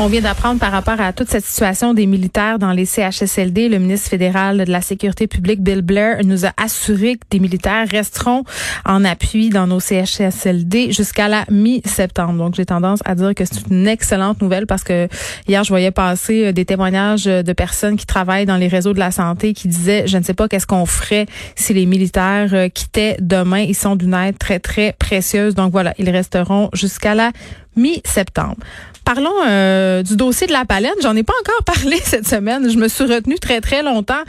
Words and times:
On 0.00 0.06
vient 0.06 0.20
d'apprendre 0.20 0.60
par 0.60 0.70
rapport 0.70 1.00
à 1.00 1.12
toute 1.12 1.28
cette 1.28 1.44
situation 1.44 1.92
des 1.92 2.06
militaires 2.06 2.60
dans 2.60 2.70
les 2.70 2.84
CHSLD. 2.84 3.68
Le 3.68 3.80
ministre 3.80 4.08
fédéral 4.08 4.64
de 4.64 4.70
la 4.70 4.80
Sécurité 4.80 5.26
publique, 5.26 5.60
Bill 5.60 5.82
Blair, 5.82 6.18
nous 6.24 6.46
a 6.46 6.52
assuré 6.56 7.16
que 7.16 7.24
des 7.30 7.40
militaires 7.40 7.84
resteront 7.90 8.44
en 8.84 9.04
appui 9.04 9.48
dans 9.48 9.66
nos 9.66 9.80
CHSLD 9.80 10.92
jusqu'à 10.92 11.26
la 11.26 11.44
mi-septembre. 11.50 12.34
Donc, 12.34 12.54
j'ai 12.54 12.64
tendance 12.64 13.00
à 13.04 13.16
dire 13.16 13.34
que 13.34 13.44
c'est 13.44 13.66
une 13.72 13.88
excellente 13.88 14.40
nouvelle 14.40 14.68
parce 14.68 14.84
que 14.84 15.08
hier, 15.48 15.64
je 15.64 15.70
voyais 15.70 15.90
passer 15.90 16.46
euh, 16.46 16.52
des 16.52 16.64
témoignages 16.64 17.24
de 17.24 17.52
personnes 17.52 17.96
qui 17.96 18.06
travaillent 18.06 18.46
dans 18.46 18.56
les 18.56 18.68
réseaux 18.68 18.92
de 18.92 19.00
la 19.00 19.10
santé 19.10 19.52
qui 19.52 19.66
disaient, 19.66 20.06
je 20.06 20.16
ne 20.16 20.22
sais 20.22 20.34
pas 20.34 20.46
qu'est-ce 20.46 20.66
qu'on 20.68 20.86
ferait 20.86 21.26
si 21.56 21.74
les 21.74 21.86
militaires 21.86 22.50
euh, 22.52 22.68
quittaient 22.68 23.16
demain. 23.18 23.62
Ils 23.62 23.74
sont 23.74 23.96
d'une 23.96 24.14
aide 24.14 24.38
très, 24.38 24.60
très 24.60 24.92
précieuse. 24.92 25.56
Donc, 25.56 25.72
voilà, 25.72 25.92
ils 25.98 26.08
resteront 26.08 26.70
jusqu'à 26.72 27.16
la 27.16 27.32
mi-septembre. 27.74 28.56
Parlons 29.08 29.30
euh, 29.48 29.87
du 30.02 30.16
dossier 30.16 30.46
de 30.46 30.52
la 30.52 30.64
baleine. 30.64 30.94
J'en 31.02 31.16
ai 31.16 31.22
pas 31.22 31.34
encore 31.40 31.64
parlé 31.66 31.98
cette 32.02 32.26
semaine. 32.26 32.70
Je 32.70 32.76
me 32.76 32.88
suis 32.88 33.04
retenue 33.04 33.38
très 33.38 33.60
très 33.60 33.82
longtemps 33.82 34.22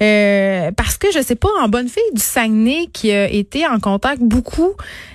euh, 0.00 0.70
parce 0.76 0.98
que 0.98 1.08
je 1.12 1.22
sais 1.22 1.36
pas 1.36 1.48
en 1.60 1.68
bonne 1.68 1.88
fille 1.88 2.02
du 2.12 2.22
Saguenay 2.22 2.88
qui 2.92 3.12
a 3.12 3.28
été 3.30 3.66
en 3.66 3.78
contact 3.78 4.22
beaucoup 4.22 4.72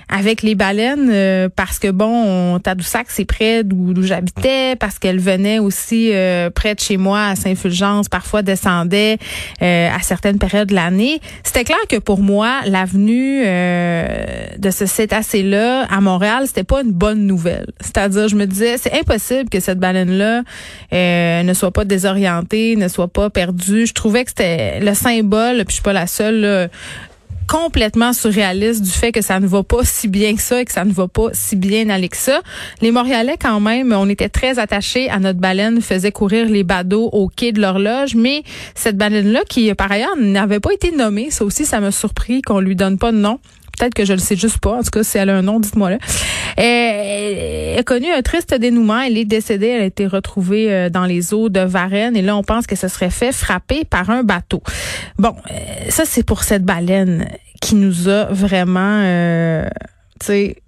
avec 0.08 0.42
les 0.42 0.54
baleines 0.54 1.08
euh, 1.10 1.48
parce 1.54 1.78
que 1.78 1.90
bon, 1.90 2.58
Tadoussac 2.58 3.06
c'est 3.08 3.24
près 3.24 3.64
d'où 3.64 4.02
j'habitais 4.02 4.76
parce 4.76 4.98
qu'elle 4.98 5.20
venait 5.20 5.58
aussi 5.58 6.12
près 6.54 6.74
de 6.74 6.80
chez 6.80 6.96
moi 6.96 7.26
à 7.26 7.36
Saint-Fulgence, 7.36 8.08
parfois 8.08 8.42
descendait 8.42 9.18
à 9.60 9.98
certaines 10.02 10.38
périodes 10.38 10.68
de 10.68 10.74
l'année. 10.74 11.20
C'était 11.42 11.64
clair 11.64 11.78
que 11.88 11.96
pour 11.96 12.20
moi, 12.20 12.60
l'avenue 12.66 13.42
de 13.42 14.70
ce 14.70 14.86
cétacé 14.86 15.42
là 15.42 15.86
à 15.90 16.00
Montréal, 16.00 16.44
c'était 16.46 16.64
pas 16.64 16.82
une 16.82 16.92
bonne 16.92 17.26
nouvelle. 17.26 17.66
C'est-à-dire, 17.80 18.28
je 18.28 18.36
me 18.36 18.46
disais, 18.46 18.76
c'est 18.78 18.92
impossible 18.92 19.48
que 19.48 19.60
cette 19.60 19.78
baleine-là 19.78 20.42
euh, 20.92 21.42
ne 21.42 21.54
soit 21.54 21.70
pas 21.70 21.84
désorientée, 21.84 22.76
ne 22.76 22.88
soit 22.88 23.08
pas 23.08 23.30
perdue. 23.30 23.86
Je 23.86 23.94
trouvais 23.94 24.24
que 24.24 24.30
c'était 24.30 24.80
le 24.80 24.94
symbole, 24.94 25.56
puis 25.58 25.66
je 25.68 25.72
suis 25.74 25.82
pas 25.82 25.92
la 25.92 26.06
seule, 26.06 26.40
là, 26.40 26.68
complètement 27.48 28.12
surréaliste 28.12 28.82
du 28.82 28.90
fait 28.90 29.10
que 29.10 29.22
ça 29.22 29.40
ne 29.40 29.46
va 29.46 29.62
pas 29.62 29.82
si 29.82 30.06
bien 30.06 30.36
que 30.36 30.42
ça 30.42 30.60
et 30.60 30.64
que 30.64 30.72
ça 30.72 30.84
ne 30.84 30.92
va 30.92 31.08
pas 31.08 31.30
si 31.32 31.56
bien 31.56 31.88
aller 31.88 32.08
que 32.08 32.16
ça. 32.16 32.42
Les 32.82 32.92
Montréalais, 32.92 33.36
quand 33.40 33.58
même, 33.58 33.92
on 33.92 34.08
était 34.08 34.28
très 34.28 34.58
attachés 34.58 35.08
à 35.10 35.18
notre 35.18 35.40
baleine, 35.40 35.80
faisait 35.80 36.12
courir 36.12 36.46
les 36.46 36.62
badauds 36.62 37.08
au 37.12 37.28
quai 37.28 37.52
de 37.52 37.60
l'horloge, 37.60 38.14
mais 38.14 38.42
cette 38.74 38.96
baleine-là, 38.96 39.40
qui 39.48 39.72
par 39.74 39.90
ailleurs 39.90 40.16
n'avait 40.16 40.60
pas 40.60 40.72
été 40.72 40.90
nommée, 40.90 41.30
ça 41.30 41.44
aussi, 41.44 41.64
ça 41.64 41.80
m'a 41.80 41.90
surpris 41.90 42.42
qu'on 42.42 42.60
lui 42.60 42.76
donne 42.76 42.98
pas 42.98 43.12
de 43.12 43.16
nom. 43.16 43.40
Peut-être 43.78 43.94
que 43.94 44.04
je 44.04 44.12
le 44.12 44.18
sais 44.18 44.36
juste 44.36 44.58
pas. 44.58 44.78
En 44.78 44.82
tout 44.82 44.90
cas, 44.90 45.02
si 45.04 45.18
elle 45.18 45.30
a 45.30 45.36
un 45.36 45.42
nom, 45.42 45.60
dites-moi 45.60 45.90
là. 45.90 45.98
Elle 46.60 47.78
a 47.78 47.82
connu 47.84 48.10
un 48.10 48.22
triste 48.22 48.54
dénouement. 48.54 49.00
Elle 49.00 49.16
est 49.16 49.24
décédée. 49.24 49.68
Elle 49.68 49.82
a 49.82 49.86
été 49.86 50.06
retrouvée 50.06 50.72
euh, 50.72 50.90
dans 50.90 51.04
les 51.04 51.32
eaux 51.32 51.48
de 51.48 51.60
Varennes. 51.60 52.16
Et 52.16 52.22
là, 52.22 52.36
on 52.36 52.42
pense 52.42 52.66
que 52.66 52.76
ce 52.76 52.88
serait 52.88 53.10
fait 53.10 53.32
frapper 53.32 53.84
par 53.84 54.10
un 54.10 54.24
bateau. 54.24 54.62
Bon, 55.18 55.34
euh, 55.50 55.54
ça, 55.88 56.04
c'est 56.04 56.24
pour 56.24 56.42
cette 56.42 56.64
baleine 56.64 57.28
qui 57.60 57.74
nous 57.74 58.08
a 58.08 58.24
vraiment... 58.24 59.02
Euh, 59.04 59.68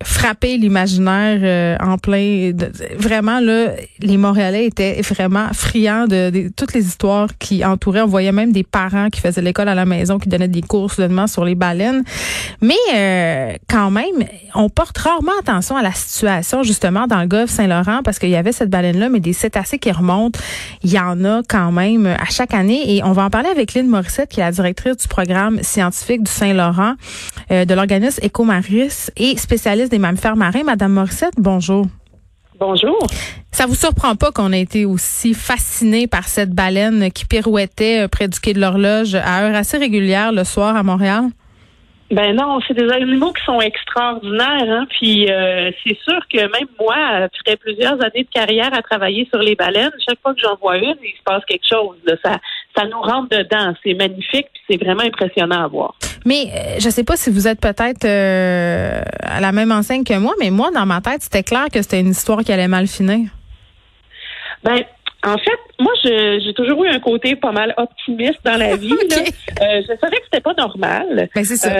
frapper 0.02 0.56
l'imaginaire 0.56 1.40
euh, 1.42 1.76
en 1.80 1.98
plein. 1.98 2.52
vraiment, 2.96 3.40
là, 3.40 3.70
les 4.00 4.16
Montréalais 4.16 4.66
étaient 4.66 5.00
vraiment 5.02 5.48
friands 5.52 6.06
de, 6.06 6.50
toutes 6.56 6.74
les 6.74 6.86
histoires 6.86 7.28
qui 7.38 7.64
entouraient. 7.64 8.02
On 8.02 8.06
voyait 8.06 8.32
même 8.32 8.52
des 8.52 8.62
parents 8.62 9.08
qui 9.10 9.20
faisaient 9.20 9.42
l'école 9.42 9.68
à 9.68 9.74
la 9.74 9.84
maison, 9.84 10.18
qui 10.18 10.28
donnaient 10.28 10.48
des 10.48 10.62
cours 10.62 10.90
soudainement 10.90 11.26
sur 11.26 11.44
les 11.44 11.54
baleines. 11.54 12.02
Mais 12.60 12.74
euh, 12.94 13.52
quand 13.68 13.90
même, 13.90 14.24
on 14.54 14.68
porte 14.68 14.96
rarement 14.98 15.32
attention 15.40 15.76
à 15.76 15.82
la 15.82 15.92
situation, 15.92 16.62
justement, 16.62 17.06
dans 17.06 17.20
le 17.20 17.26
golfe 17.26 17.50
Saint-Laurent, 17.50 18.02
parce 18.04 18.18
qu'il 18.18 18.30
y 18.30 18.36
avait 18.36 18.52
cette 18.52 18.70
baleine-là, 18.70 19.08
mais 19.08 19.20
des 19.20 19.32
cétacés 19.32 19.78
qui 19.78 19.90
remontent, 19.90 20.38
il 20.82 20.90
y 20.90 20.98
en 20.98 21.24
a 21.24 21.42
quand 21.48 21.72
même 21.72 22.06
à 22.06 22.26
chaque 22.30 22.54
année. 22.54 22.96
Et 22.96 23.04
on 23.04 23.12
va 23.12 23.24
en 23.24 23.30
parler 23.30 23.48
avec 23.48 23.74
Lynn 23.74 23.86
Morissette, 23.86 24.30
qui 24.30 24.40
est 24.40 24.44
la 24.44 24.52
directrice 24.52 24.96
du 24.96 25.08
programme 25.08 25.62
scientifique 25.62 26.22
du 26.22 26.30
Saint-Laurent, 26.30 26.94
euh, 27.50 27.64
de 27.64 27.74
l'organisme 27.74 28.20
Ecomaris. 28.24 29.10
Et 29.16 29.30
spécialiste 29.40 29.90
des 29.90 29.98
mammifères 29.98 30.36
marins. 30.36 30.62
Madame 30.64 30.92
Morissette, 30.92 31.34
bonjour. 31.38 31.86
Bonjour. 32.58 32.98
Ça 33.52 33.66
vous 33.66 33.74
surprend 33.74 34.16
pas 34.16 34.32
qu'on 34.32 34.52
ait 34.52 34.60
été 34.60 34.84
aussi 34.84 35.32
fasciné 35.32 36.06
par 36.06 36.24
cette 36.24 36.50
baleine 36.50 37.10
qui 37.10 37.24
pirouettait 37.24 38.04
euh, 38.04 38.08
près 38.08 38.28
du 38.28 38.38
quai 38.38 38.52
de 38.52 38.60
l'horloge 38.60 39.14
à 39.14 39.42
heure 39.42 39.54
assez 39.54 39.78
régulière 39.78 40.30
le 40.30 40.44
soir 40.44 40.76
à 40.76 40.82
Montréal? 40.82 41.24
Ben 42.10 42.34
non, 42.34 42.58
c'est 42.66 42.74
des 42.74 42.90
animaux 42.92 43.32
qui 43.32 43.44
sont 43.44 43.60
extraordinaires, 43.60 44.66
hein. 44.68 44.86
Puis 44.90 45.30
euh, 45.30 45.70
c'est 45.82 45.96
sûr 46.02 46.20
que 46.28 46.38
même 46.38 46.68
moi, 46.78 46.96
après 46.96 47.56
plusieurs 47.56 48.02
années 48.04 48.24
de 48.24 48.30
carrière 48.32 48.74
à 48.74 48.82
travailler 48.82 49.28
sur 49.32 49.38
les 49.38 49.54
baleines, 49.54 49.92
chaque 50.06 50.20
fois 50.20 50.34
que 50.34 50.40
j'en 50.40 50.56
vois 50.56 50.76
une, 50.78 50.96
il 51.02 51.16
se 51.16 51.22
passe 51.24 51.44
quelque 51.46 51.66
chose. 51.68 51.96
Ça, 52.24 52.38
ça 52.76 52.84
nous 52.86 53.00
rentre 53.00 53.28
dedans. 53.28 53.74
C'est 53.84 53.94
magnifique, 53.94 54.48
puis 54.52 54.62
c'est 54.68 54.84
vraiment 54.84 55.04
impressionnant 55.04 55.64
à 55.64 55.68
voir. 55.68 55.94
Mais 56.24 56.50
euh, 56.54 56.76
je 56.78 56.90
sais 56.90 57.04
pas 57.04 57.16
si 57.16 57.30
vous 57.30 57.48
êtes 57.48 57.60
peut-être 57.60 58.04
euh, 58.04 59.02
à 59.20 59.40
la 59.40 59.52
même 59.52 59.72
enseigne 59.72 60.04
que 60.04 60.18
moi, 60.18 60.34
mais 60.38 60.50
moi, 60.50 60.70
dans 60.72 60.86
ma 60.86 61.00
tête, 61.00 61.22
c'était 61.22 61.42
clair 61.42 61.66
que 61.72 61.80
c'était 61.82 62.00
une 62.00 62.10
histoire 62.10 62.40
qui 62.40 62.52
allait 62.52 62.68
mal 62.68 62.86
finir. 62.86 63.30
Ben, 64.62 64.82
en 65.24 65.38
fait, 65.38 65.58
moi, 65.78 65.92
j'ai 66.04 66.54
toujours 66.54 66.84
eu 66.84 66.88
un 66.88 67.00
côté 67.00 67.36
pas 67.36 67.52
mal 67.52 67.74
optimiste 67.76 68.40
dans 68.44 68.56
la 68.56 68.76
vie. 68.76 68.92
Euh, 68.92 69.82
je 69.82 69.98
savais 70.00 70.16
que 70.16 70.24
c'était 70.24 70.40
pas 70.40 70.54
normal. 70.54 71.28
Ben, 71.34 71.44
c'est 71.44 71.56
ça. 71.56 71.70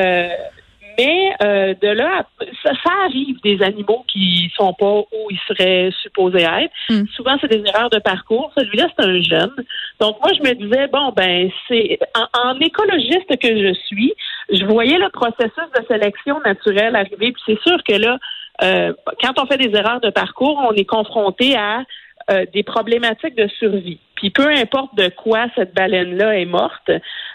Mais 1.01 1.33
euh, 1.43 1.75
de 1.81 1.89
là, 1.89 2.27
ça, 2.63 2.73
arrive 3.07 3.41
des 3.43 3.63
animaux 3.63 4.05
qui 4.07 4.53
sont 4.55 4.75
pas 4.75 4.99
où 4.99 5.31
ils 5.31 5.41
seraient 5.49 5.91
supposés 6.03 6.43
être. 6.43 6.73
Hmm. 6.91 7.05
Séquence 7.17 7.39
c'est 7.41 7.49
des 7.49 7.67
erreurs 7.67 7.89
de 7.89 7.99
parcours. 7.99 8.53
Celui-là, 8.59 8.89
c'est 8.95 9.07
un 9.07 9.21
jeune. 9.23 9.55
Donc 9.99 10.19
moi, 10.21 10.31
je 10.37 10.43
me 10.43 10.55
disais 10.55 10.89
bon 10.89 11.11
ben 11.17 11.51
c'est 11.69 11.99
en, 12.35 12.59
écologiste 12.61 13.35
que 13.41 13.49
je 13.49 13.73
suis, 13.87 14.13
je 14.53 14.65
voyais 14.65 14.99
le 14.99 15.09
processus 15.11 15.71
de 15.79 15.85
sélection 15.87 16.41
naturelle 16.45 16.97
arriver. 16.97 17.33
Puis 17.33 17.43
c'est 17.47 17.61
sûr 17.61 17.83
que 17.85 17.95
là, 17.95 18.19
euh, 18.63 18.93
quand 19.23 19.39
on 19.39 19.47
fait 19.47 19.59
des 19.59 19.77
erreurs 19.77 20.01
de 20.01 20.11
parcours, 20.11 20.61
on 20.69 20.75
est 20.75 20.85
confronté 20.85 21.57
à 21.57 21.85
euh, 22.31 22.45
des 22.53 22.63
problématiques 22.63 23.35
de 23.35 23.49
survie. 23.59 23.99
Puis 24.15 24.31
peu 24.31 24.47
importe 24.49 24.95
de 24.95 25.09
quoi 25.09 25.47
cette 25.57 25.75
baleine-là 25.75 26.39
est 26.39 26.45
morte, 26.45 26.91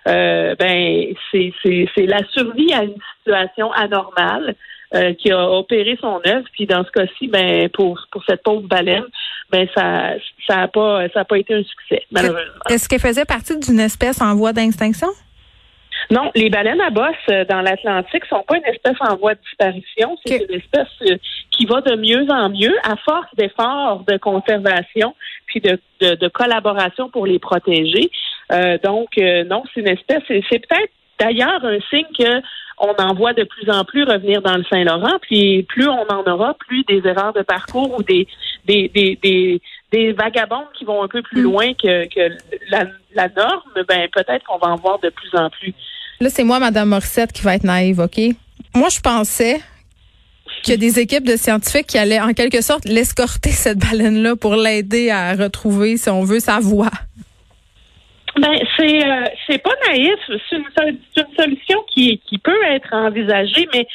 euh, 0.07 0.55
ben 0.55 1.13
c'est, 1.31 1.51
c'est, 1.63 2.05
la 2.05 2.19
survie 2.31 2.71
à 2.71 2.83
une 2.83 2.95
situation 3.17 3.71
anormale 3.73 4.55
euh, 4.93 5.13
qui 5.15 5.31
a 5.31 5.49
opéré 5.49 5.97
son 5.99 6.21
œuvre. 6.27 6.45
Puis 6.53 6.67
dans 6.67 6.85
ce 6.85 6.91
cas-ci, 6.91 7.27
ben 7.27 7.67
pour 7.69 7.99
pour 8.11 8.23
cette 8.25 8.43
pauvre 8.43 8.67
baleine, 8.67 9.05
ben 9.51 9.67
ça 9.75 10.13
ça 10.47 10.61
a 10.61 10.67
pas 10.67 11.09
ça 11.09 11.21
a 11.21 11.25
pas 11.25 11.39
été 11.39 11.55
un 11.55 11.63
succès 11.63 12.03
malheureusement. 12.11 12.53
Est-ce 12.69 12.87
qu'elle 12.87 12.99
faisait 12.99 13.25
partie 13.25 13.57
d'une 13.57 13.79
espèce 13.79 14.21
en 14.21 14.35
voie 14.35 14.53
d'extinction? 14.53 15.09
Non, 16.11 16.31
les 16.35 16.49
baleines 16.49 16.81
à 16.81 16.89
bosse 16.89 17.15
euh, 17.29 17.45
dans 17.45 17.61
l'Atlantique 17.61 18.25
sont 18.25 18.43
pas 18.47 18.57
une 18.57 18.65
espèce 18.65 18.97
en 18.99 19.15
voie 19.15 19.33
de 19.33 19.39
disparition. 19.41 20.17
C'est 20.25 20.45
une 20.47 20.55
espèce 20.55 20.87
euh, 21.09 21.17
qui 21.51 21.65
va 21.65 21.81
de 21.81 21.95
mieux 21.95 22.25
en 22.29 22.49
mieux 22.49 22.75
à 22.83 22.95
force 22.97 23.33
d'efforts 23.35 24.03
de 24.07 24.17
conservation 24.17 25.15
puis 25.47 25.61
de, 25.61 25.79
de, 26.01 26.27
collaboration 26.27 27.09
pour 27.09 27.25
les 27.25 27.39
protéger. 27.39 28.11
Euh, 28.51 28.77
donc, 28.83 29.17
non, 29.17 29.63
c'est 29.73 29.81
une 29.81 29.87
espèce. 29.87 30.23
C'est 30.27 30.59
peut-être 30.67 30.91
d'ailleurs 31.19 31.63
un 31.63 31.79
signe 31.89 32.05
que 32.17 32.41
on 32.77 32.93
en 32.97 33.13
voit 33.13 33.33
de 33.33 33.43
plus 33.43 33.69
en 33.69 33.85
plus 33.85 34.03
revenir 34.03 34.41
dans 34.41 34.57
le 34.57 34.65
Saint-Laurent. 34.65 35.17
Puis 35.21 35.63
plus 35.63 35.87
on 35.87 36.05
en 36.09 36.23
aura, 36.23 36.55
plus 36.55 36.83
des 36.83 37.01
erreurs 37.07 37.33
de 37.33 37.41
parcours 37.41 37.97
ou 37.97 38.03
des 38.03 38.27
des, 38.65 38.89
des, 38.89 39.17
des, 39.21 39.61
des 39.91 40.11
vagabonds 40.11 40.65
qui 40.73 40.83
vont 40.83 41.03
un 41.03 41.07
peu 41.07 41.21
plus 41.21 41.41
mm. 41.41 41.43
loin 41.43 41.73
que, 41.73 42.05
que 42.07 42.35
la, 42.69 42.85
la 43.13 43.29
norme, 43.29 43.71
ben 43.87 44.09
peut-être 44.11 44.43
qu'on 44.45 44.57
va 44.57 44.73
en 44.73 44.75
voir 44.75 44.99
de 44.99 45.09
plus 45.09 45.29
en 45.35 45.49
plus. 45.49 45.73
Là, 46.19 46.29
c'est 46.29 46.43
moi, 46.43 46.59
Madame 46.59 46.89
Morissette, 46.89 47.31
qui 47.31 47.41
va 47.41 47.55
être 47.55 47.63
naïve, 47.63 47.99
OK? 47.99 48.19
Moi, 48.73 48.89
je 48.89 48.99
pensais 48.99 49.59
qu'il 50.63 50.71
y 50.71 50.73
a 50.73 50.77
des 50.77 50.99
équipes 50.99 51.25
de 51.25 51.35
scientifiques 51.35 51.87
qui 51.87 51.97
allaient 51.97 52.21
en 52.21 52.33
quelque 52.33 52.61
sorte 52.61 52.85
l'escorter 52.85 53.51
cette 53.51 53.79
baleine-là 53.79 54.35
pour 54.35 54.55
l'aider 54.55 55.09
à 55.09 55.33
retrouver, 55.33 55.97
si 55.97 56.09
on 56.09 56.23
veut, 56.23 56.39
sa 56.39 56.59
voix. 56.59 56.91
Ben 58.37 58.51
c'est 58.75 59.01
euh, 59.01 59.23
c'est 59.47 59.59
pas 59.59 59.71
naïf, 59.87 60.19
c'est 60.27 60.57
une, 60.57 60.65
une, 60.89 61.35
solution 61.39 61.79
qui 61.93 62.19
qui 62.27 62.37
peut 62.37 62.65
être 62.69 62.89
envisagée, 62.91 63.65
mais 63.73 63.87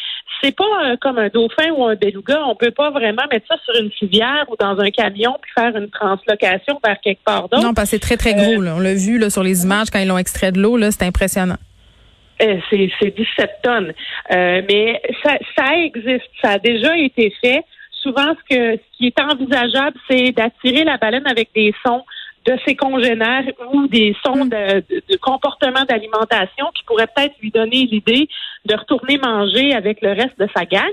c'est 0.42 0.56
pas 0.56 0.64
euh, 0.64 0.96
comme 0.98 1.18
un 1.18 1.28
dauphin 1.28 1.70
ou 1.76 1.84
un 1.84 1.94
beluga. 1.94 2.42
On 2.46 2.54
peut 2.54 2.70
pas 2.70 2.90
vraiment 2.90 3.22
mettre 3.30 3.46
ça 3.48 3.56
sur 3.64 3.82
une 3.82 3.90
civière 3.92 4.46
ou 4.48 4.56
dans 4.58 4.78
un 4.80 4.90
camion 4.90 5.36
puis 5.42 5.52
faire 5.54 5.76
une 5.76 5.90
translocation 5.90 6.80
vers 6.82 6.98
quelque 7.02 7.22
part 7.22 7.50
d'autre. 7.50 7.62
Non, 7.62 7.74
parce 7.74 7.90
que 7.90 7.96
c'est 7.96 8.00
très 8.00 8.16
très 8.16 8.32
gros. 8.32 8.62
Là. 8.62 8.76
On 8.76 8.80
l'a 8.80 8.94
vu 8.94 9.18
là 9.18 9.28
sur 9.28 9.42
les 9.42 9.64
images 9.64 9.90
quand 9.90 9.98
ils 9.98 10.08
l'ont 10.08 10.16
extrait 10.16 10.52
de 10.52 10.60
l'eau. 10.60 10.78
Là, 10.78 10.90
c'est 10.90 11.02
impressionnant. 11.02 11.58
Euh, 12.42 12.58
c'est 12.70 13.16
17 13.16 13.50
tonnes. 13.62 13.92
Euh, 14.32 14.62
mais 14.68 15.00
ça, 15.22 15.36
ça 15.56 15.76
existe, 15.76 16.30
ça 16.42 16.52
a 16.52 16.58
déjà 16.58 16.96
été 16.96 17.34
fait. 17.42 17.64
Souvent, 17.90 18.34
ce, 18.34 18.54
que, 18.54 18.76
ce 18.76 18.96
qui 18.96 19.06
est 19.08 19.20
envisageable, 19.20 19.96
c'est 20.08 20.32
d'attirer 20.32 20.84
la 20.84 20.96
baleine 20.96 21.26
avec 21.26 21.50
des 21.54 21.74
sons 21.84 22.02
de 22.46 22.56
ses 22.66 22.74
congénères 22.74 23.44
ou 23.72 23.86
des 23.86 24.16
sons 24.24 24.46
de, 24.46 24.80
de, 24.88 25.16
comportement 25.18 25.84
d'alimentation 25.86 26.66
qui 26.74 26.82
pourraient 26.84 27.08
peut-être 27.14 27.34
lui 27.42 27.50
donner 27.50 27.84
l'idée 27.84 28.28
de 28.64 28.74
retourner 28.74 29.18
manger 29.18 29.74
avec 29.74 30.00
le 30.00 30.12
reste 30.12 30.38
de 30.38 30.48
sa 30.54 30.64
gang. 30.64 30.88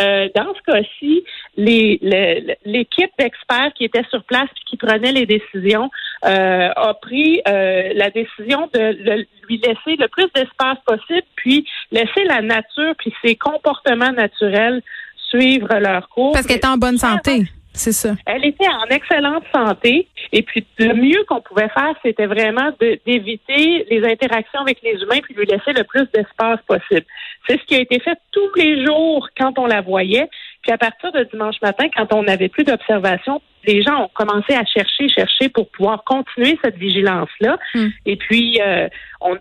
Euh, 0.00 0.28
dans 0.34 0.52
ce 0.54 0.72
cas-ci, 0.72 1.24
l'équipe 1.56 3.10
d'experts 3.18 3.72
qui 3.74 3.84
était 3.84 4.04
sur 4.10 4.24
place 4.24 4.48
et 4.50 4.64
qui 4.70 4.76
prenait 4.76 5.12
les 5.12 5.26
décisions 5.26 5.90
euh, 6.24 6.68
a 6.74 6.94
pris 6.94 7.40
euh, 7.48 7.90
la 7.94 8.10
décision 8.10 8.68
de 8.72 9.26
lui 9.48 9.58
laisser 9.58 9.96
le 9.98 10.08
plus 10.08 10.26
d'espace 10.34 10.78
possible, 10.86 11.26
puis 11.36 11.66
laisser 11.90 12.24
la 12.26 12.42
nature 12.42 12.94
puis 12.98 13.12
ses 13.24 13.36
comportements 13.36 14.12
naturels 14.12 14.82
suivre 15.28 15.74
leur 15.78 16.08
cours. 16.08 16.32
Parce 16.32 16.46
qu'elle 16.46 16.58
est 16.58 16.66
en 16.66 16.76
bonne 16.76 16.98
santé. 16.98 17.44
C'est 17.74 17.92
ça. 17.92 18.14
Elle 18.26 18.44
était 18.44 18.68
en 18.68 18.84
excellente 18.94 19.44
santé. 19.52 20.06
Et 20.32 20.42
puis, 20.42 20.66
le 20.78 20.92
mieux 20.92 21.24
qu'on 21.26 21.40
pouvait 21.40 21.70
faire, 21.70 21.94
c'était 22.04 22.26
vraiment 22.26 22.70
d'éviter 22.78 23.86
les 23.90 24.04
interactions 24.04 24.60
avec 24.60 24.82
les 24.82 25.00
humains 25.02 25.20
puis 25.22 25.34
lui 25.34 25.46
laisser 25.46 25.72
le 25.72 25.84
plus 25.84 26.06
d'espace 26.12 26.60
possible. 26.66 27.06
C'est 27.48 27.58
ce 27.58 27.64
qui 27.64 27.74
a 27.74 27.80
été 27.80 27.98
fait 28.00 28.18
tous 28.30 28.54
les 28.56 28.84
jours 28.84 29.28
quand 29.38 29.58
on 29.58 29.66
la 29.66 29.80
voyait. 29.80 30.28
Puis 30.62 30.70
à 30.70 30.78
partir 30.78 31.12
de 31.12 31.24
dimanche 31.24 31.56
matin, 31.62 31.86
quand 31.96 32.12
on 32.12 32.22
n'avait 32.24 32.50
plus 32.50 32.64
d'observation, 32.64 33.40
les 33.66 33.82
gens 33.82 34.04
ont 34.04 34.10
commencé 34.14 34.54
à 34.54 34.64
chercher, 34.64 35.08
chercher 35.08 35.48
pour 35.48 35.68
pouvoir 35.70 36.04
continuer 36.04 36.58
cette 36.62 36.76
vigilance-là. 36.76 37.58
Hmm. 37.74 37.88
Et 38.06 38.16
puis, 38.16 38.60
euh, 38.60 38.88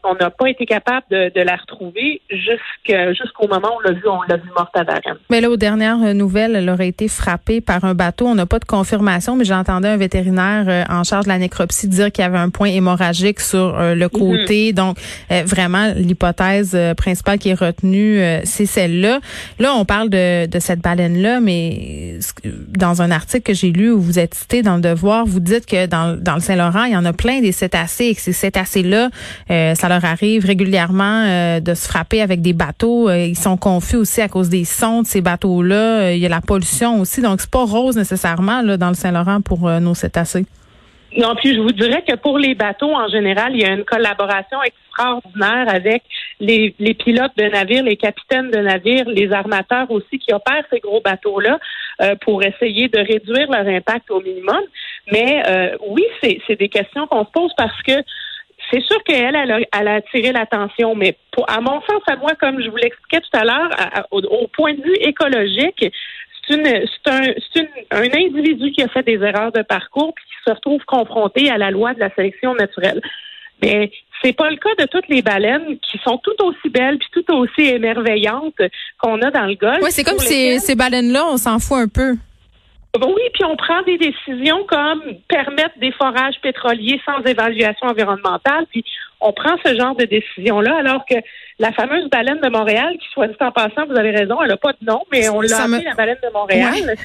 on 0.04 0.16
n'a 0.16 0.30
pas 0.30 0.50
été 0.50 0.66
capable 0.66 1.06
de, 1.10 1.32
de 1.34 1.42
la 1.42 1.56
retrouver 1.56 2.22
jusqu'au 2.30 3.48
moment 3.48 3.70
où 3.70 3.78
on 3.78 3.80
l'a 3.80 3.92
vu, 3.94 4.08
on 4.08 4.22
l'a 4.28 4.38
vu 4.38 4.50
morte 4.56 4.76
à 4.76 4.84
Varennes. 4.84 5.18
Mais 5.30 5.42
là, 5.42 5.50
aux 5.50 5.58
dernières 5.58 6.14
nouvelles, 6.14 6.56
elle 6.56 6.70
aurait 6.70 6.88
été 6.88 7.08
frappée 7.08 7.62
par 7.62 7.84
un 7.84 7.96
bateau. 7.96 8.28
On 8.28 8.36
n'a 8.36 8.46
pas 8.46 8.60
de 8.60 8.66
confirmation, 8.66 9.36
mais 9.36 9.46
j'entendais 9.46 9.88
un 9.88 9.98
vétérinaire 9.98 10.66
euh, 10.68 10.84
en 10.94 11.04
charge 11.04 11.26
de 11.26 11.30
la 11.30 11.40
nécropsie 11.40 11.88
dire 11.88 12.12
qu'il 12.12 12.24
y 12.24 12.26
avait 12.26 12.38
un 12.38 12.50
point 12.50 12.70
hémorragique 12.70 13.40
sur 13.40 13.80
euh, 13.80 13.96
le 13.96 14.06
mhm. 14.06 14.10
côté. 14.10 14.74
Donc, 14.74 14.98
vraiment, 15.30 15.92
l'hypothèse 15.96 16.78
principale 16.96 17.40
qui 17.40 17.50
est 17.50 17.60
retenue, 17.60 18.22
c'est 18.44 18.66
celle-là. 18.66 19.20
Là, 19.60 19.74
on 19.76 19.86
parle 19.86 20.10
de, 20.10 20.46
de 20.46 20.60
cette 20.60 20.80
baleine-là, 20.80 21.40
mais 21.40 22.20
dans 22.68 23.02
un 23.02 23.12
article 23.12 23.44
que 23.44 23.54
j'ai 23.54 23.72
lu 23.72 23.92
où 23.92 24.02
vous 24.02 24.11
vous 24.12 24.20
êtes 24.20 24.34
cité 24.34 24.62
dans 24.62 24.76
le 24.76 24.82
devoir, 24.82 25.26
vous 25.26 25.40
dites 25.40 25.66
que 25.66 25.86
dans, 25.86 26.20
le 26.36 26.42
Saint-Laurent, 26.42 26.84
il 26.84 26.92
y 26.92 26.98
en 26.98 27.06
a 27.06 27.14
plein 27.14 27.40
des 27.40 27.54
cétacés 27.54 28.08
et 28.08 28.16
que 28.16 28.20
ces 28.20 28.34
cétacés-là, 28.34 29.10
euh, 29.50 29.74
ça 29.74 29.88
leur 29.88 30.04
arrive 30.04 30.46
régulièrement 30.46 31.24
euh, 31.26 31.60
de 31.62 31.74
se 31.74 31.88
frapper 31.88 32.22
avec 32.22 32.42
des 32.42 32.52
bateaux. 32.52 33.08
Euh, 33.08 33.28
ils 33.28 33.38
sont 33.38 33.56
confus 33.56 33.96
aussi 33.96 34.20
à 34.20 34.28
cause 34.28 34.50
des 34.50 34.66
sons 34.66 35.04
de 35.04 35.08
ces 35.08 35.22
bateaux-là. 35.22 36.12
il 36.12 36.20
y 36.20 36.26
a 36.26 36.30
la 36.30 36.42
pollution 36.42 37.00
aussi. 37.00 37.22
Donc, 37.22 37.40
c'est 37.40 37.50
pas 37.50 37.64
rose 37.64 37.96
nécessairement 37.96 38.64
dans 38.78 38.90
le 38.90 38.96
Saint-Laurent 38.96 39.40
pour 39.40 39.70
nos 39.80 39.96
cétacés. 39.96 40.46
Non, 41.18 41.36
puis 41.36 41.54
je 41.54 41.60
vous 41.60 41.74
dirais 41.74 42.04
que 42.08 42.16
pour 42.16 42.38
les 42.38 42.56
bateaux, 42.56 42.94
en 42.94 43.10
général, 43.10 43.54
il 43.54 43.62
y 43.62 43.66
a 43.66 43.74
une 43.74 43.84
collaboration 43.84 44.60
extraordinaire 44.64 45.66
avec 45.68 46.04
les, 46.40 46.74
les 46.80 46.94
pilotes 46.94 47.36
de 47.36 47.44
navires, 47.44 47.84
les 47.84 47.98
capitaines 47.98 48.50
de 48.50 48.60
navires, 48.60 49.10
les 49.10 49.32
armateurs 49.34 49.92
aussi 49.92 50.20
qui 50.20 50.34
opèrent 50.34 50.64
ces 50.72 50.80
gros 50.80 51.02
bateaux-là 51.02 51.60
euh, 52.02 52.16
pour 52.22 52.42
essayer 52.44 52.88
de 52.88 53.00
réduire 53.00 53.52
leur 53.52 53.68
impact 53.68 54.10
au 54.10 54.22
minimum. 54.22 54.62
Mais 55.12 55.44
euh, 55.48 55.78
oui, 55.88 56.04
c'est 56.22 56.56
des 56.56 56.70
questions 56.70 57.08
qu'on 57.08 57.26
se 57.26 57.32
pose 57.32 57.52
parce 57.58 57.82
que 57.84 57.94
c'est 58.72 58.82
sûr 58.82 59.04
qu'elle, 59.04 59.36
elle 59.36 59.52
a, 59.52 59.60
elle 59.80 59.88
a 59.88 59.96
attiré 59.96 60.32
l'attention, 60.32 60.96
mais 60.96 61.18
pour, 61.32 61.50
à 61.50 61.60
mon 61.60 61.82
sens, 61.82 62.02
à 62.08 62.16
moi, 62.16 62.32
comme 62.40 62.62
je 62.62 62.70
vous 62.70 62.78
l'expliquais 62.78 63.20
tout 63.20 63.38
à 63.38 63.44
l'heure, 63.44 63.70
au, 64.12 64.48
point 64.48 64.74
de 64.74 64.82
vue 64.82 64.96
écologique, 65.02 65.86
c'est 66.52 67.12
un, 67.12 67.22
une, 67.56 67.68
un 67.92 68.18
individu 68.18 68.72
qui 68.72 68.82
a 68.82 68.88
fait 68.88 69.04
des 69.04 69.24
erreurs 69.24 69.52
de 69.52 69.62
parcours 69.62 70.14
puis 70.14 70.26
qui 70.26 70.50
se 70.50 70.54
retrouve 70.54 70.84
confronté 70.86 71.50
à 71.50 71.58
la 71.58 71.72
loi 71.72 71.94
de 71.94 72.00
la 72.00 72.14
sélection 72.16 72.54
naturelle. 72.56 73.02
Mais 73.62 73.92
c'est 74.24 74.34
pas 74.34 74.50
le 74.50 74.58
cas 74.58 74.74
de 74.80 74.88
toutes 74.88 75.08
les 75.08 75.22
baleines 75.22 75.78
qui 75.80 76.00
sont 76.04 76.18
tout 76.18 76.36
aussi 76.44 76.70
belles 76.70 76.98
puis 76.98 77.10
tout 77.12 77.34
aussi 77.34 77.62
émerveillantes 77.62 78.62
qu'on 79.00 79.22
a 79.22 79.32
dans 79.32 79.46
le 79.46 79.56
golfe. 79.56 79.84
Oui, 79.84 79.92
c'est 79.92 80.04
comme 80.04 80.20
ces, 80.20 80.60
ces 80.60 80.76
baleines-là, 80.76 81.26
on 81.28 81.38
s'en 81.38 81.60
fout 81.60 81.78
un 81.78 81.88
peu. 81.88 82.16
Oui, 83.00 83.22
puis 83.34 83.46
on 83.46 83.56
prend 83.56 83.82
des 83.84 83.98
décisions 83.98 84.66
comme 84.68 85.02
permettre 85.30 85.80
des 85.80 85.94
forages 85.94 86.36
pétroliers 86.42 87.00
sans 87.06 87.22
évaluation 87.24 87.88
environnementale, 87.88 88.66
puis 88.70 88.84
on 89.22 89.34
prend 89.34 89.56
ce 89.64 89.76
genre 89.76 89.96
de 89.96 90.06
décisions-là, 90.06 90.78
alors 90.78 91.06
que 91.06 91.16
la 91.60 91.72
fameuse 91.72 92.10
baleine 92.10 92.40
de 92.42 92.50
Montréal, 92.50 92.96
qui 93.00 93.08
soit 93.14 93.28
dit 93.28 93.36
en 93.40 93.52
passant, 93.52 93.86
vous 93.88 93.98
avez 93.98 94.12
raison, 94.12 94.42
elle 94.42 94.50
n'a 94.50 94.58
pas 94.58 94.74
de 94.74 94.86
nom, 94.86 95.04
mais 95.12 95.30
on 95.30 95.42
l'a 95.42 95.64
appelée 95.64 95.84
la 95.84 95.94
baleine 95.94 96.18
de 96.24 96.30
Montréal. 96.34 96.96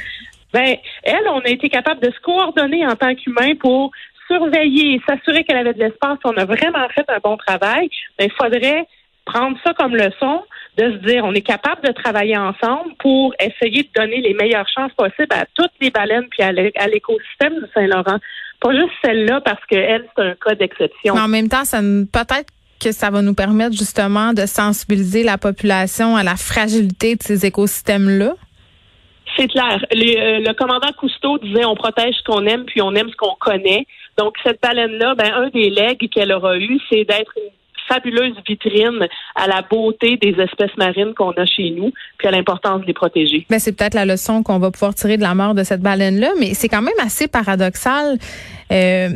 Ben, 0.53 0.77
elle, 1.03 1.29
on 1.29 1.41
a 1.41 1.49
été 1.49 1.69
capable 1.69 2.01
de 2.01 2.11
se 2.11 2.21
coordonner 2.21 2.87
en 2.87 2.97
tant 2.97 3.15
qu'humain 3.15 3.55
pour 3.61 3.91
surveiller 4.27 4.95
et 4.95 5.03
s'assurer 5.07 5.45
qu'elle 5.45 5.59
avait 5.59 5.75
de 5.75 5.79
l'espace. 5.79 6.19
On 6.25 6.37
a 6.37 6.45
vraiment 6.45 6.89
fait 6.95 7.05
un 7.09 7.19
bon 7.23 7.37
travail. 7.37 7.91
Ben, 8.19 8.27
il 8.27 8.33
faudrait 8.33 8.87
prendre 9.27 9.59
ça 9.65 9.75
comme 9.75 9.95
leçon, 9.95 10.43
de 10.79 10.93
se 10.93 10.97
dire 11.07 11.25
on 11.25 11.35
est 11.35 11.43
capable 11.43 11.83
de 11.87 11.93
travailler 11.93 12.37
ensemble 12.37 12.95
pour 13.01 13.35
essayer 13.41 13.83
de 13.83 13.89
donner 13.95 14.21
les 14.21 14.35
meilleures 14.35 14.69
chances 14.69 14.93
possibles 14.93 15.35
à 15.35 15.45
toutes 15.55 15.73
les 15.81 15.91
baleines 15.91 16.29
puis 16.31 16.43
à 16.43 16.53
l'écosystème 16.53 17.55
du 17.55 17.67
Saint-Laurent. 17.75 18.19
Pas 18.61 18.73
juste 18.73 18.93
celle-là 19.05 19.41
parce 19.44 19.64
qu'elle, 19.67 20.06
c'est 20.17 20.23
un 20.23 20.35
cas 20.35 20.55
d'exception. 20.55 21.14
Mais 21.14 21.20
en 21.20 21.29
même 21.29 21.49
temps, 21.49 21.64
ça 21.64 21.81
peut-être 21.81 22.53
que 22.81 22.93
ça 22.93 23.11
va 23.11 23.23
nous 23.23 23.35
permettre 23.35 23.76
justement 23.76 24.32
de 24.32 24.47
sensibiliser 24.47 25.23
la 25.23 25.38
population 25.38 26.17
à 26.17 26.23
la 26.23 26.37
fragilité 26.37 27.17
de 27.17 27.23
ces 27.23 27.47
écosystèmes-là? 27.47 28.35
C'est 29.37 29.49
clair. 29.49 29.85
Euh, 29.93 30.41
le 30.41 30.53
commandant 30.55 30.93
Cousteau 30.99 31.38
disait 31.38 31.64
on 31.64 31.75
protège 31.75 32.14
ce 32.17 32.25
qu'on 32.25 32.47
aime 32.47 32.64
puis 32.64 32.81
on 32.81 32.94
aime 32.94 33.08
ce 33.11 33.17
qu'on 33.17 33.35
connaît. 33.38 33.87
Donc 34.17 34.35
cette 34.43 34.61
baleine-là, 34.62 35.14
ben 35.14 35.31
un 35.35 35.49
des 35.50 35.69
legs 35.69 36.08
qu'elle 36.11 36.32
aura 36.32 36.56
eu, 36.56 36.79
c'est 36.88 37.05
d'être 37.05 37.32
une 37.37 37.50
fabuleuse 37.88 38.35
vitrine 38.47 39.06
à 39.35 39.47
la 39.47 39.62
beauté 39.62 40.17
des 40.17 40.35
espèces 40.41 40.77
marines 40.77 41.15
qu'on 41.15 41.33
a 41.33 41.44
chez 41.47 41.71
nous, 41.71 41.93
puis 42.19 42.29
à 42.29 42.31
l'importance 42.31 42.83
de 42.83 42.87
les 42.87 42.94
protéger. 42.94 43.47
Ben, 43.49 43.59
c'est 43.59 43.73
peut-être 43.73 43.94
la 43.94 44.05
leçon 44.05 44.43
qu'on 44.43 44.59
va 44.59 44.71
pouvoir 44.71 44.94
tirer 44.94 45.17
de 45.17 45.23
la 45.23 45.35
mort 45.35 45.55
de 45.55 45.65
cette 45.65 45.81
baleine-là, 45.81 46.31
mais 46.38 46.55
c'est 46.55 46.69
quand 46.69 46.83
même 46.83 46.94
assez 47.05 47.29
paradoxal. 47.29 48.19
Euh, 48.73 49.09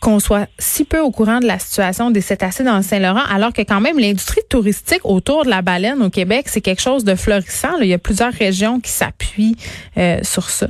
qu'on 0.00 0.18
soit 0.18 0.48
si 0.58 0.84
peu 0.84 0.98
au 0.98 1.12
courant 1.12 1.38
de 1.38 1.46
la 1.46 1.60
situation 1.60 2.10
des 2.10 2.20
cétacés 2.20 2.64
dans 2.64 2.76
le 2.76 2.82
Saint-Laurent, 2.82 3.22
alors 3.32 3.52
que 3.52 3.62
quand 3.62 3.80
même 3.80 4.00
l'industrie 4.00 4.40
touristique 4.50 5.00
autour 5.04 5.44
de 5.44 5.50
la 5.50 5.62
baleine 5.62 6.02
au 6.02 6.10
Québec, 6.10 6.46
c'est 6.48 6.60
quelque 6.60 6.82
chose 6.82 7.04
de 7.04 7.14
florissant. 7.14 7.78
Il 7.80 7.86
y 7.86 7.94
a 7.94 7.98
plusieurs 7.98 8.32
régions 8.32 8.80
qui 8.80 8.90
s'appuient 8.90 9.56
euh, 9.96 10.18
sur 10.22 10.50
ça. 10.50 10.66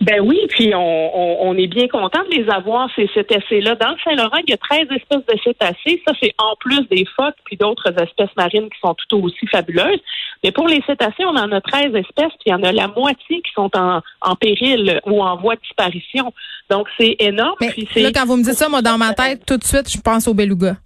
Ben 0.00 0.20
oui, 0.20 0.38
puis 0.48 0.72
on, 0.74 1.48
on, 1.48 1.56
est 1.56 1.66
bien 1.66 1.88
content 1.88 2.22
de 2.30 2.36
les 2.36 2.48
avoir, 2.48 2.88
ces 2.94 3.08
cétacés-là. 3.14 3.74
Dans 3.74 3.90
le 3.90 3.96
Saint-Laurent, 4.04 4.38
il 4.46 4.50
y 4.50 4.52
a 4.52 4.56
13 4.56 4.82
espèces 4.90 5.26
de 5.26 5.40
cétacés. 5.42 6.02
Ça, 6.06 6.14
c'est 6.22 6.32
en 6.38 6.54
plus 6.60 6.86
des 6.88 7.04
phoques 7.16 7.34
puis 7.44 7.56
d'autres 7.56 7.92
espèces 8.00 8.34
marines 8.36 8.68
qui 8.70 8.78
sont 8.80 8.94
tout 9.08 9.16
aussi 9.16 9.46
fabuleuses. 9.50 10.00
Mais 10.44 10.52
pour 10.52 10.68
les 10.68 10.80
cétacés, 10.86 11.24
on 11.24 11.36
en 11.36 11.50
a 11.50 11.60
13 11.60 11.86
espèces, 11.96 12.32
puis 12.38 12.46
il 12.46 12.50
y 12.50 12.54
en 12.54 12.62
a 12.62 12.70
la 12.70 12.86
moitié 12.88 13.42
qui 13.42 13.52
sont 13.54 13.70
en, 13.76 14.00
en 14.20 14.36
péril 14.36 15.00
ou 15.04 15.20
en 15.20 15.36
voie 15.36 15.56
de 15.56 15.60
disparition. 15.62 16.32
Donc, 16.70 16.86
c'est 16.98 17.16
énorme. 17.18 17.56
Mais 17.60 17.74
là, 17.96 18.10
quand 18.14 18.26
vous 18.26 18.36
me 18.36 18.44
dites 18.44 18.54
ça, 18.54 18.68
moi, 18.68 18.82
dans 18.82 18.98
ma 18.98 19.14
tête, 19.14 19.44
tout 19.46 19.56
de 19.56 19.64
suite, 19.64 19.90
je 19.90 20.00
pense 20.00 20.28
aux 20.28 20.34
belugas. 20.34 20.76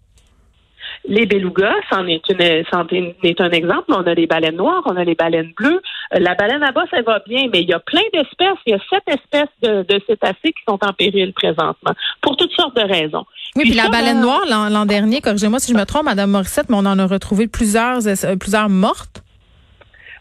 Les 1.09 1.27
belugas, 1.27 1.75
c'en 1.91 2.07
est, 2.07 2.23
une, 2.31 3.15
est 3.23 3.41
un 3.41 3.51
exemple. 3.51 3.87
On 3.89 4.07
a 4.07 4.15
les 4.15 4.27
baleines 4.27 4.57
noires, 4.57 4.83
on 4.87 4.97
a 4.97 5.03
les 5.03 5.17
baleines 5.17 5.53
bleues. 5.57 5.83
Euh, 6.15 6.19
la 6.21 6.35
baleine 6.35 6.63
à 6.63 6.71
bosse, 6.71 6.89
elle 6.93 7.05
va 7.05 7.21
bien, 7.27 7.49
mais 7.53 7.63
il 7.63 7.69
y 7.69 7.73
a 7.73 7.81
plein 7.81 8.03
d'espèces. 8.13 8.59
Il 8.67 8.73
y 8.73 8.75
a 8.75 8.79
sept 8.89 9.03
espèces 9.09 9.49
de, 9.63 10.01
cétacés 10.07 10.53
qui 10.53 10.63
sont 10.69 10.79
en 10.81 10.93
péril 10.93 11.33
présentement, 11.33 11.93
pour 12.21 12.37
toutes 12.37 12.53
sortes 12.53 12.77
de 12.77 12.83
raisons. 12.83 13.25
Oui, 13.57 13.65
puis, 13.65 13.75
la 13.75 13.89
baleine 13.89 14.21
noire, 14.21 14.43
l'an 14.49 14.87
dernier, 14.87 15.21
corrigez-moi 15.21 15.59
si 15.59 15.73
je 15.73 15.77
me 15.77 15.85
trompe, 15.85 16.05
Madame 16.05 16.31
Morissette, 16.31 16.71
mais 16.71 16.77
on 16.77 16.87
en 16.87 16.99
a 16.99 17.07
retrouvé 17.07 17.49
plusieurs, 17.49 18.07
euh, 18.07 18.37
plusieurs 18.37 18.69
mortes. 18.69 19.23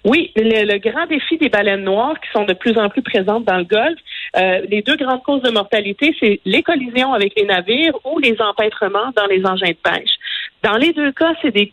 Oui, 0.03 0.31
le, 0.35 0.77
grand 0.79 1.05
défi 1.05 1.37
des 1.37 1.49
baleines 1.49 1.83
noires 1.83 2.19
qui 2.19 2.29
sont 2.33 2.45
de 2.45 2.53
plus 2.53 2.75
en 2.77 2.89
plus 2.89 3.03
présentes 3.03 3.45
dans 3.45 3.57
le 3.57 3.65
Golfe, 3.65 3.99
euh, 4.35 4.61
les 4.67 4.81
deux 4.81 4.95
grandes 4.95 5.21
causes 5.21 5.43
de 5.43 5.51
mortalité, 5.51 6.15
c'est 6.19 6.39
les 6.43 6.63
collisions 6.63 7.13
avec 7.13 7.33
les 7.37 7.45
navires 7.45 7.93
ou 8.05 8.17
les 8.17 8.35
empêtrements 8.39 9.11
dans 9.15 9.27
les 9.27 9.45
engins 9.45 9.67
de 9.67 9.77
pêche. 9.83 10.11
Dans 10.63 10.77
les 10.77 10.93
deux 10.93 11.11
cas, 11.11 11.33
c'est 11.41 11.51
des, 11.51 11.71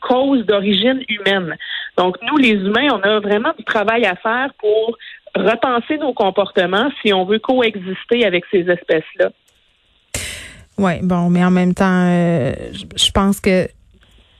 causes 0.00 0.44
d'origine 0.46 1.02
humaine. 1.08 1.56
Donc, 1.96 2.16
nous, 2.22 2.36
les 2.38 2.52
humains, 2.52 2.88
on 2.92 3.00
a 3.00 3.20
vraiment 3.20 3.52
du 3.56 3.64
travail 3.64 4.04
à 4.04 4.16
faire 4.16 4.52
pour 4.58 4.96
repenser 5.34 5.98
nos 5.98 6.12
comportements 6.12 6.90
si 7.00 7.12
on 7.12 7.24
veut 7.24 7.38
coexister 7.38 8.24
avec 8.24 8.44
ces 8.50 8.68
espèces-là. 8.68 9.30
Oui, 10.78 10.92
bon, 11.02 11.30
mais 11.30 11.44
en 11.44 11.50
même 11.50 11.74
temps, 11.74 12.06
euh, 12.08 12.52
je 12.72 13.10
pense 13.12 13.40
que 13.40 13.68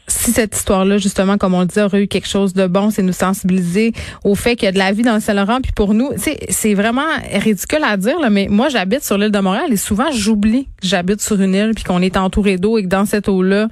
si 0.09 0.33
cette 0.33 0.55
histoire-là, 0.57 0.99
justement, 0.99 1.39
comme 1.39 1.55
on 1.55 1.61
le 1.61 1.67
dit, 1.67 1.81
aurait 1.81 2.03
eu 2.03 2.09
quelque 2.09 2.29
chose 2.29 2.55
de 2.55 2.67
bon, 2.67 2.91
c'est 2.91 3.03
nous 3.03 3.13
sensibiliser 3.13 3.93
au 4.25 4.35
fait 4.35 4.57
qu'il 4.57 4.67
y 4.67 4.69
a 4.69 4.73
de 4.73 4.79
la 4.79 4.93
vie 4.93 5.03
dans 5.03 5.15
le 5.15 5.21
Saint-Laurent. 5.21 5.61
Puis 5.63 5.73
pour 5.73 5.95
nous, 5.95 6.11
c'est 6.17 6.75
vraiment 6.75 7.07
ridicule 7.33 7.85
à 7.85 7.97
dire, 7.97 8.19
là, 8.21 8.31
mais 8.31 8.49
moi, 8.51 8.69
j'habite 8.69 9.05
sur 9.05 9.17
l'île 9.17 9.31
de 9.31 9.39
Montréal 9.39 9.67
et 9.71 9.77
souvent, 9.77 10.11
j'oublie 10.13 10.65
que 10.81 10.87
j'habite 10.87 11.21
sur 11.21 11.41
une 11.41 11.55
île 11.55 11.73
puis 11.75 11.85
qu'on 11.85 12.03
est 12.03 12.17
entouré 12.17 12.59
d'eau 12.59 12.79
et 12.79 12.83
que 12.83 12.89
dans 12.89 13.07
cette 13.07 13.29
eau-là, 13.29 13.69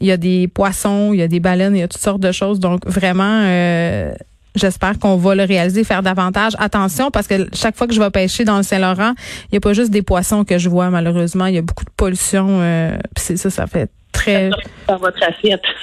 il 0.00 0.06
y 0.06 0.12
a 0.12 0.16
des 0.16 0.48
poissons, 0.48 1.10
il 1.12 1.20
y 1.20 1.22
a 1.22 1.28
des 1.28 1.40
baleines, 1.40 1.76
il 1.76 1.80
y 1.80 1.82
a 1.82 1.88
toutes 1.88 2.02
sortes 2.02 2.20
de 2.20 2.32
choses. 2.32 2.60
Donc, 2.60 2.86
vraiment... 2.86 3.42
Euh, 3.44 4.12
J'espère 4.56 5.00
qu'on 5.00 5.16
va 5.16 5.34
le 5.34 5.42
réaliser, 5.42 5.82
faire 5.82 6.04
davantage 6.04 6.52
attention 6.60 7.10
parce 7.10 7.26
que 7.26 7.48
chaque 7.52 7.76
fois 7.76 7.88
que 7.88 7.92
je 7.92 7.98
vais 7.98 8.10
pêcher 8.10 8.44
dans 8.44 8.56
le 8.56 8.62
Saint-Laurent, 8.62 9.14
il 9.46 9.54
n'y 9.54 9.56
a 9.56 9.60
pas 9.60 9.72
juste 9.72 9.90
des 9.90 10.02
poissons 10.02 10.44
que 10.44 10.58
je 10.58 10.68
vois 10.68 10.90
malheureusement, 10.90 11.46
il 11.46 11.56
y 11.56 11.58
a 11.58 11.62
beaucoup 11.62 11.84
de 11.84 11.90
pollution. 11.90 12.46
Euh, 12.60 12.96
c'est 13.16 13.36
ça, 13.36 13.50
ça 13.50 13.66
fait 13.66 13.90
très. 14.24 14.50
Dans 14.88 14.96
votre 14.96 15.22
assiette. 15.22 15.62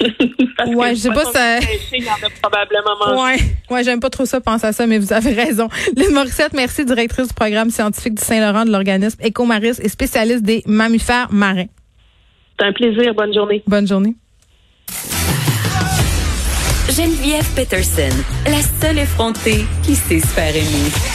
ouais, 0.66 0.94
je 0.94 1.00
sais 1.00 1.08
pas 1.08 1.24
ça. 1.24 1.58
Il 1.92 2.04
y 2.04 2.08
en 2.08 2.14
a 2.14 2.30
probablement 2.40 3.24
Ouais, 3.24 3.36
ouais, 3.70 3.84
j'aime 3.84 4.00
pas 4.00 4.10
trop 4.10 4.24
ça 4.24 4.40
penser 4.40 4.66
à 4.66 4.72
ça, 4.72 4.86
mais 4.86 4.98
vous 4.98 5.12
avez 5.12 5.32
raison. 5.32 5.68
Lynn 5.96 6.12
Morissette, 6.12 6.52
merci, 6.52 6.84
directrice 6.84 7.28
du 7.28 7.34
programme 7.34 7.70
scientifique 7.70 8.14
du 8.14 8.22
Saint-Laurent 8.22 8.64
de 8.64 8.70
l'organisme 8.70 9.18
Ecomaris 9.24 9.80
et 9.82 9.88
spécialiste 9.88 10.42
des 10.42 10.62
mammifères 10.66 11.32
marins. 11.32 11.66
C'est 12.58 12.66
un 12.66 12.72
plaisir. 12.72 13.14
Bonne 13.14 13.34
journée. 13.34 13.62
Bonne 13.66 13.88
journée. 13.88 14.14
Geneviève 16.88 17.48
Peterson, 17.56 18.14
la 18.44 18.60
seule 18.60 18.98
effrontée 18.98 19.64
qui 19.82 19.94
sait 19.94 20.20
se 20.20 20.26
faire 20.26 20.54
aimer. 20.54 21.11